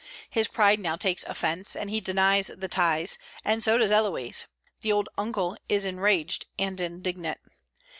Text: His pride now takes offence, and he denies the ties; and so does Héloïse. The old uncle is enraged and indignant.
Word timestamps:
His 0.31 0.47
pride 0.47 0.79
now 0.79 0.95
takes 0.95 1.23
offence, 1.25 1.75
and 1.75 1.87
he 1.91 2.01
denies 2.01 2.47
the 2.47 2.67
ties; 2.67 3.19
and 3.45 3.63
so 3.63 3.77
does 3.77 3.91
Héloïse. 3.91 4.45
The 4.79 4.91
old 4.91 5.09
uncle 5.15 5.57
is 5.69 5.85
enraged 5.85 6.47
and 6.57 6.81
indignant. 6.81 7.37